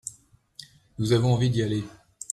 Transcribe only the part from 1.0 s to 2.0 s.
avons envie d'y aller.